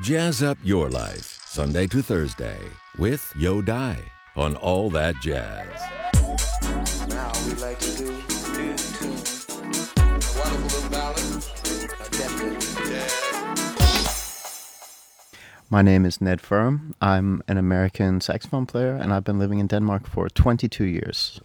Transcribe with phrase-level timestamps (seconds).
[0.00, 2.56] Jazz up your life, Sunday to Thursday,
[2.98, 3.98] with Yo Dai
[4.36, 5.66] on All That Jazz.
[7.08, 8.10] Now we like to do
[8.60, 9.18] in tune.
[9.96, 11.44] A wonderful little ballad,
[11.98, 13.12] attempted jazz.
[15.68, 16.94] My name is Ned Ferm.
[17.00, 21.40] I'm an American saxophone player, and I've been living in Denmark for 22 years.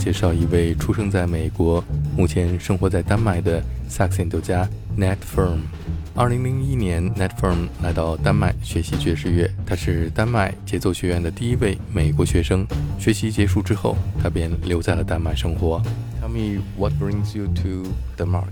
[0.00, 1.84] 介绍一位出生在美国、
[2.16, 5.58] 目前生活在丹麦的萨克斯演奏家 Ned Ferm。
[6.14, 12.66] 二零零一年，Ned Ferm 来到丹麦学习爵士乐，他是丹麦节奏学院的第一位美国学生。
[12.98, 15.82] 学习结束之后，他便留在了丹麦生活。
[16.22, 18.48] Tell me what brings you to Denmark?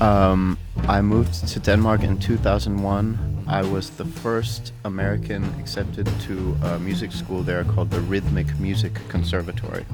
[0.00, 0.56] Um,
[0.88, 3.18] I moved to Denmark in 2001.
[3.46, 8.92] I was the first American accepted to a music school there called the Rhythmic Music
[9.10, 9.84] Conservatory.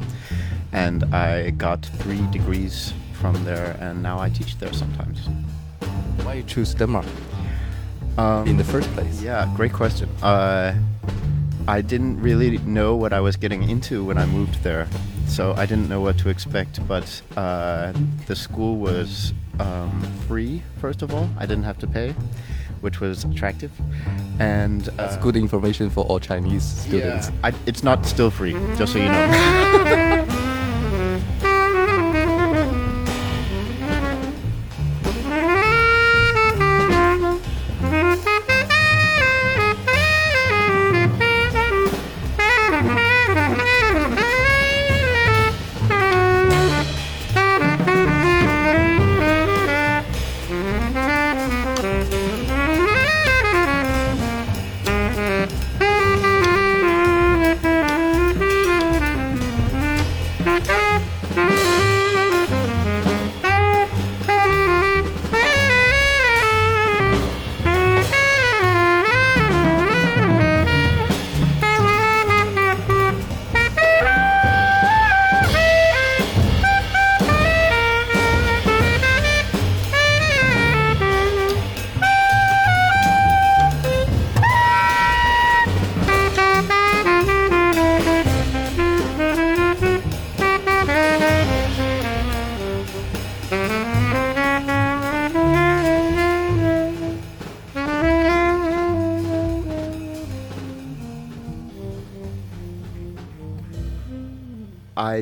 [0.73, 5.29] And I got three degrees from there, and now I teach there sometimes.
[6.23, 7.07] Why you choose Denmark
[8.19, 9.23] Um, in the first place?
[9.23, 10.09] Yeah, great question.
[10.23, 10.75] Uh,
[11.69, 14.87] I didn't really know what I was getting into when I moved there,
[15.27, 16.81] so I didn't know what to expect.
[16.89, 17.93] But uh,
[18.27, 21.29] the school was um, free, first of all.
[21.39, 22.15] I didn't have to pay,
[22.81, 23.71] which was attractive.
[24.41, 27.29] And That's uh, good information for all Chinese students.
[27.29, 30.05] Yeah, I, it's not still free, just so you know.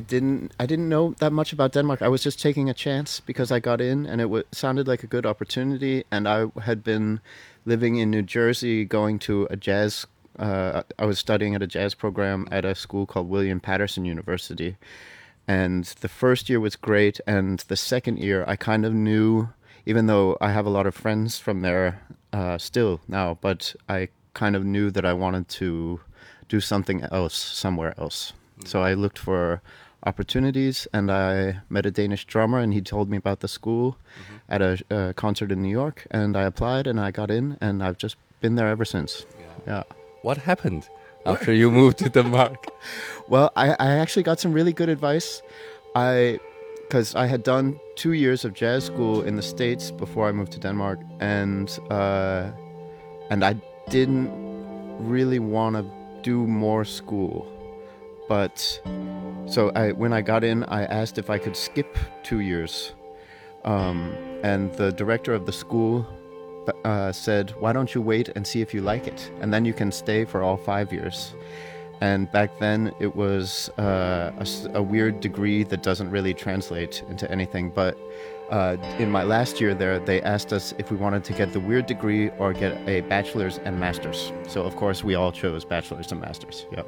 [0.06, 2.02] didn't I didn't know that much about Denmark.
[2.02, 5.02] I was just taking a chance because I got in and it w- sounded like
[5.02, 6.04] a good opportunity.
[6.10, 7.20] And I had been
[7.64, 10.06] living in New Jersey, going to a jazz.
[10.38, 14.76] Uh, I was studying at a jazz program at a school called William Paterson University,
[15.48, 17.20] and the first year was great.
[17.26, 19.48] And the second year, I kind of knew,
[19.86, 22.02] even though I have a lot of friends from there
[22.32, 26.00] uh, still now, but I kind of knew that I wanted to
[26.48, 28.34] do something else somewhere else.
[28.64, 29.62] So I looked for
[30.06, 33.96] opportunities, and I met a Danish drummer, and he told me about the school
[34.48, 37.82] at a uh, concert in New York, and I applied, and I got in, and
[37.82, 39.26] I've just been there ever since.
[39.66, 39.82] Yeah.
[40.22, 40.88] What happened
[41.26, 42.66] after you moved to Denmark?
[43.28, 45.42] Well, I, I actually got some really good advice.
[45.96, 46.38] I,
[46.82, 50.52] because I had done two years of jazz school in the states before I moved
[50.52, 52.52] to Denmark, and uh,
[53.30, 53.54] and I
[53.90, 54.30] didn't
[55.00, 55.84] really want to
[56.22, 57.46] do more school,
[58.28, 58.80] but
[59.46, 62.94] so I when I got in, I asked if I could skip two years,
[63.64, 64.12] um,
[64.42, 66.06] and the director of the school
[66.84, 69.72] uh, said, "Why don't you wait and see if you like it, and then you
[69.72, 71.34] can stay for all five years."
[72.00, 77.30] And back then, it was uh, a, a weird degree that doesn't really translate into
[77.30, 77.70] anything.
[77.70, 77.96] But
[78.50, 81.60] uh, in my last year there, they asked us if we wanted to get the
[81.60, 84.32] weird degree or get a bachelor's and master's.
[84.46, 86.66] So of course, we all chose bachelor's and master's.
[86.70, 86.82] Yeah.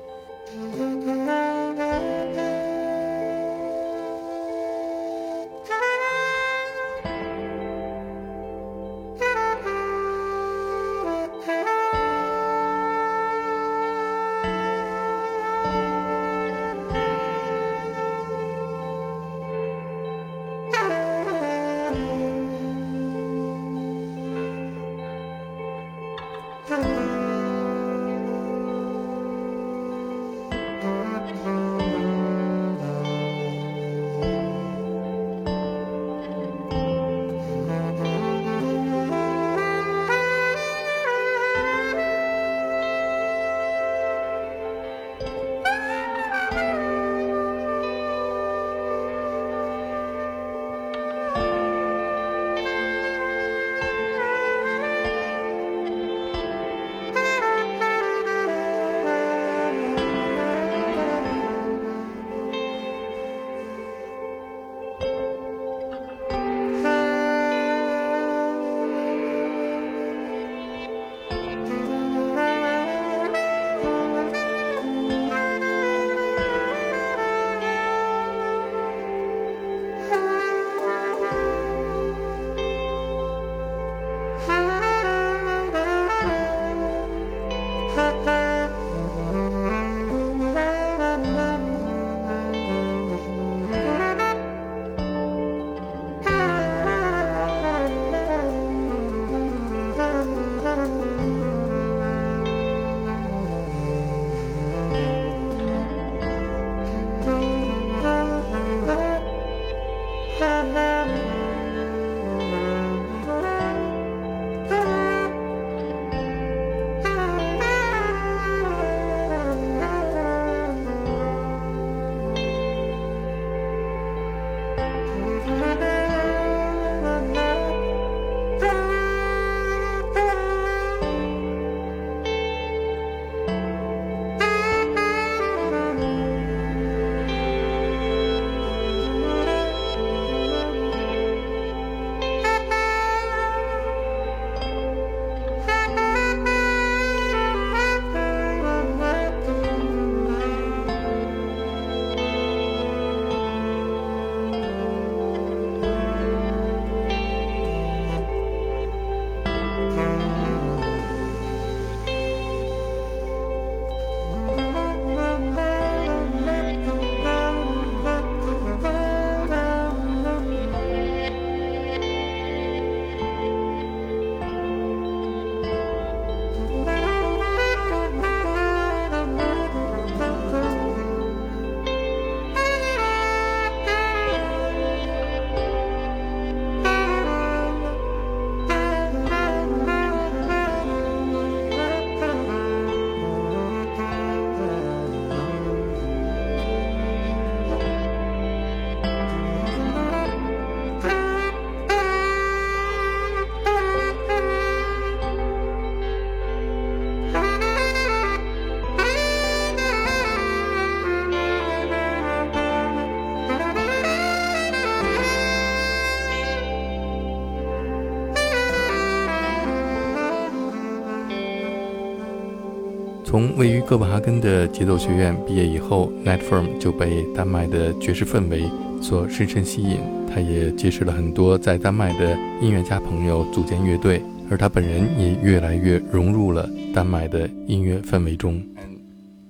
[223.28, 228.70] 从位于哥本哈根的节奏学院毕业以后，Ned Ferm 就被丹麦的爵士氛围
[229.02, 230.00] 所深深吸引。
[230.26, 238.66] 他也结识了很多在丹麦的音乐家朋友，组建乐队，而他本人也越来越融入了丹麦的音乐氛围中。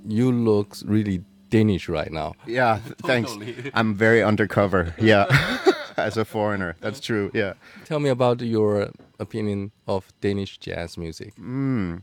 [0.08, 2.34] You look really Danish right now.
[2.48, 3.32] Yeah, thanks.
[3.74, 4.92] I'm very undercover.
[4.98, 5.26] Yeah.
[5.96, 6.74] as a foreigner.
[6.80, 7.30] That's true.
[7.32, 7.52] Yeah.
[7.84, 11.34] Tell me about your opinion of Danish jazz music.
[11.36, 12.02] Mm.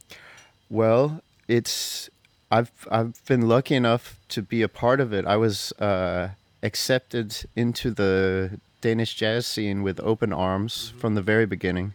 [0.69, 2.09] Well, it's
[2.51, 5.25] I've I've been lucky enough to be a part of it.
[5.25, 6.29] I was uh,
[6.63, 11.93] accepted into the Danish jazz scene with open arms from the very beginning.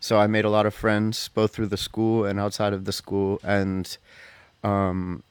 [0.00, 2.92] So I made a lot of friends both through the school and outside of the
[2.92, 3.96] school, and
[4.64, 5.22] um,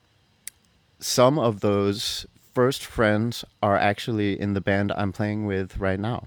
[1.00, 6.26] some of those first friends are actually in the band I'm playing with right now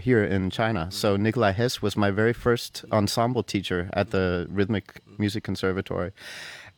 [0.00, 0.88] here in China.
[0.90, 6.12] So Nikolai Hess was my very first ensemble teacher at the Rhythmic Music Conservatory.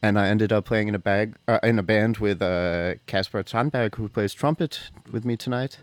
[0.01, 3.43] And I ended up playing in a bag uh, in a band with uh, Kasper
[3.43, 5.79] Tranberg, who plays trumpet with me tonight,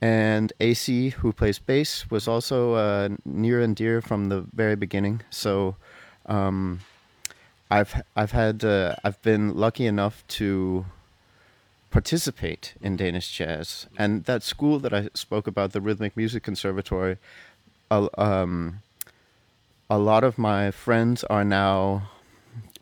[0.00, 5.22] and AC, who plays bass, was also uh, near and dear from the very beginning.
[5.30, 5.76] So
[6.26, 6.80] um,
[7.70, 10.84] I've I've had uh, I've been lucky enough to
[11.90, 17.18] participate in Danish jazz, and that school that I spoke about, the Rhythmic Music Conservatory,
[17.90, 18.82] a, um,
[19.88, 22.10] a lot of my friends are now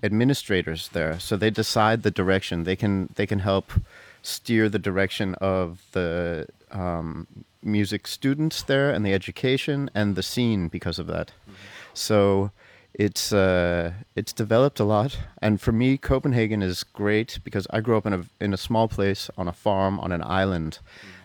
[0.02, 2.64] administrators there, so they decide the direction.
[2.64, 3.72] They can they can help
[4.22, 7.26] steer the direction of the um,
[7.62, 11.32] music students there and the education and the scene because of that.
[11.94, 12.50] So
[12.98, 17.96] it's uh, it's developed a lot, and for me, Copenhagen is great because I grew
[17.96, 20.80] up in a in a small place on a farm on an island,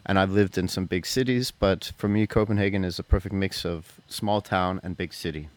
[0.06, 1.50] and I've lived in some big cities.
[1.50, 5.50] But for me, Copenhagen is a perfect mix of small town and big city.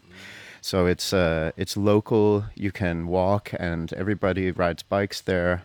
[0.62, 2.46] So it's uh, it's local.
[2.54, 5.64] You can walk, and everybody rides bikes there,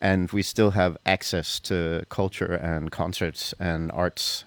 [0.00, 4.44] and we still have access to culture and concerts and arts.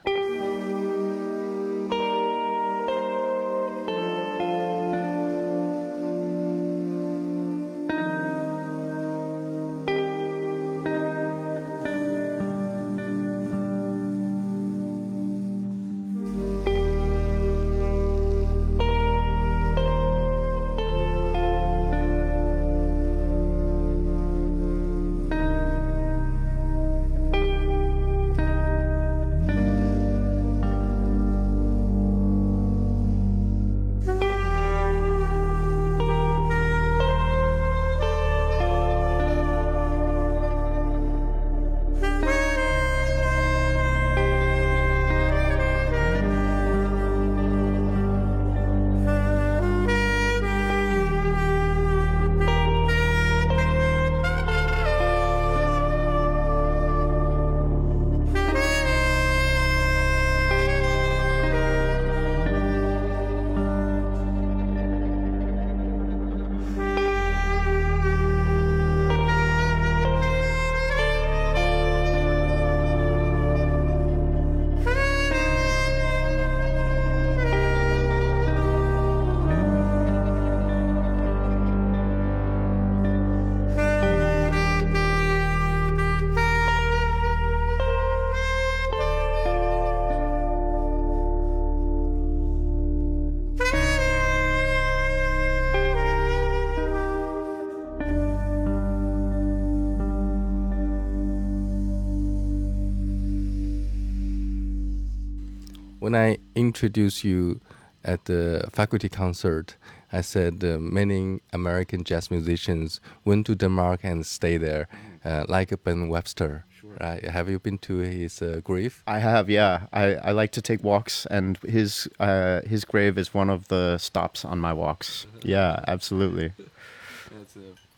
[106.05, 107.59] When I introduced you
[108.03, 109.75] at the faculty concert,
[110.13, 114.87] I said uh, many American jazz musicians went to Denmark and stay there,
[115.25, 116.65] uh, like Ben Webster.
[117.01, 117.25] Right?
[117.25, 119.01] Have you been to his uh, grave?
[119.07, 119.87] I have, yeah.
[119.91, 123.97] I, I like to take walks, and his uh, his grave is one of the
[123.97, 125.25] stops on my walks.
[125.43, 126.51] Yeah, absolutely.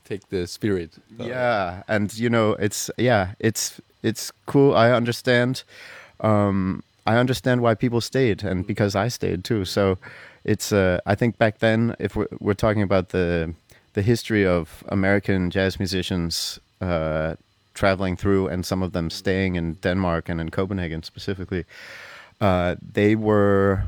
[0.06, 0.92] take the spirit.
[1.20, 4.74] Yeah, and you know, it's yeah, it's it's cool.
[4.74, 5.64] I understand.
[6.22, 9.66] Um, I understand why people stayed, and because I stayed too.
[9.66, 9.98] So,
[10.44, 13.54] it's uh, I think back then, if we're, we're talking about the
[13.94, 17.36] the history of American jazz musicians uh,
[17.74, 21.66] traveling through, and some of them staying in Denmark and in Copenhagen specifically,
[22.42, 23.84] uh, they were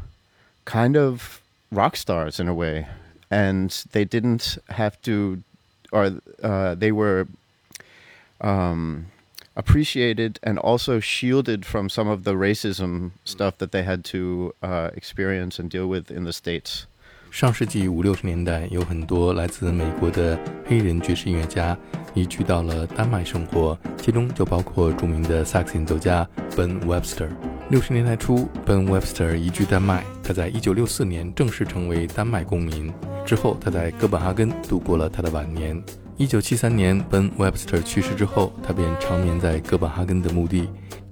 [0.65, 2.87] kind of rock stars in a way,
[3.29, 5.43] and they didn't have to,
[5.91, 7.27] or uh, they were
[8.41, 9.07] um,
[9.54, 14.90] appreciated and also shielded from some of the racism stuff that they had to uh,
[14.96, 16.84] experience and deal with in the states.
[17.30, 21.76] 上世纪五六十年代，有很多来自美国的黑人爵士音乐家
[22.14, 27.28] 移居到了丹麦生活，其中就包括着名的萨克斯演奏家 Ben Webster。
[27.70, 32.92] 六十年代初，Ben Webster 移居丹麦，他在一九六四年正式成为丹麦公民。
[33.26, 35.82] 之后，他在哥本哈根度过了他的晚年。
[36.19, 40.67] 一九七三年，Ben Webster 去世之后，他便长眠在哥本哈根的墓地。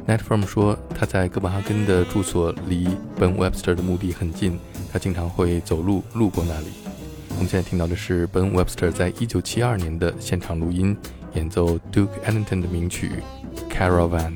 [0.06, 4.60] Net Firm 说，他在哥本哈根的住所离 Ben Webster 的墓地很近，
[4.92, 6.68] 他经常会走路路过那里。
[7.30, 10.96] 我们现在听到的是 Ben Webster 在一九七二年的现场录音，
[11.36, 13.12] 演奏 Duke Ellington 的名曲
[13.74, 14.32] 《Caravan》。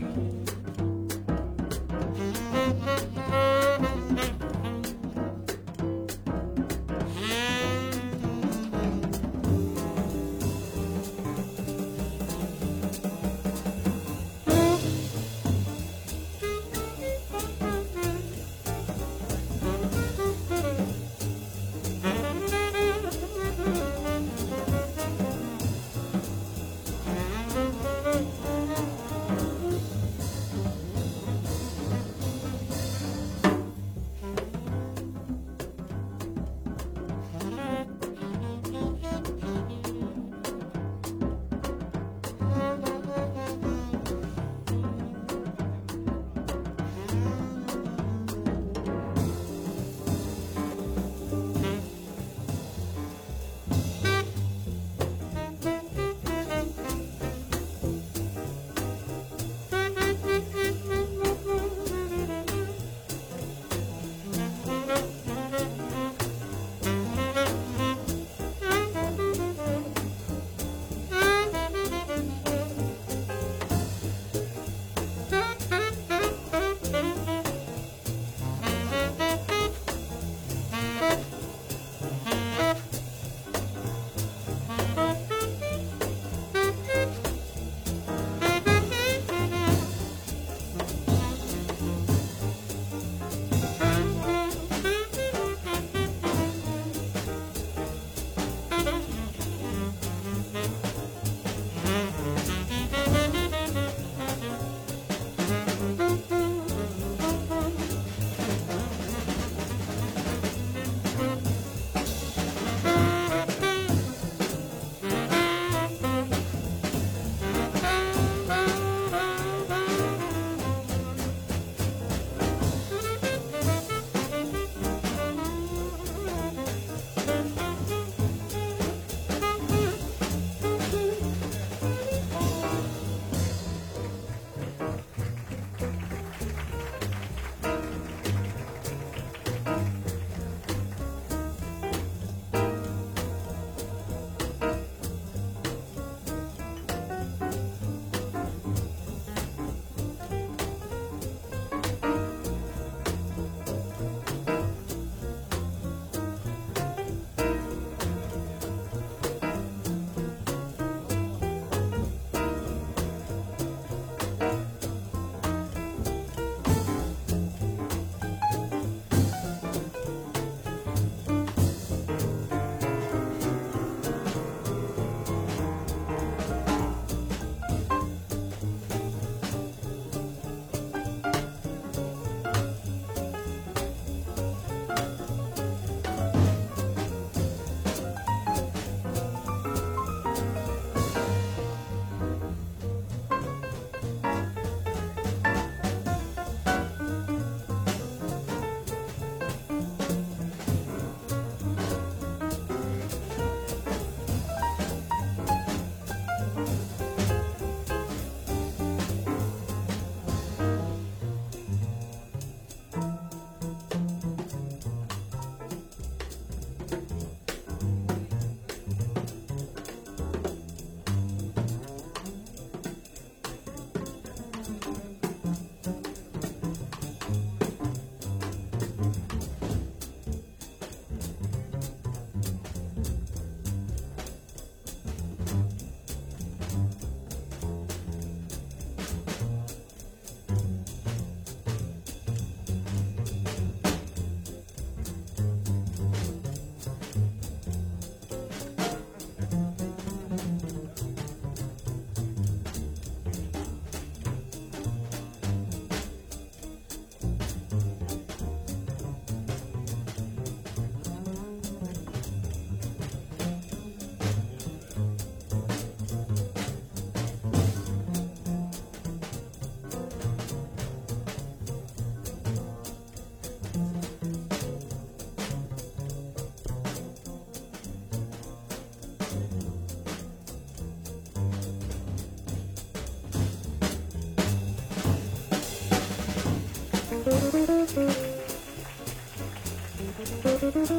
[287.52, 287.98] Thank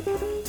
[0.07, 0.42] you.